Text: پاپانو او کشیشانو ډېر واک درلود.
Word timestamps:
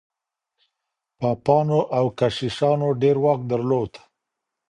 پاپانو 1.19 1.79
او 1.97 2.05
کشیشانو 2.19 2.89
ډېر 3.01 3.17
واک 3.23 3.39
درلود. 3.51 3.93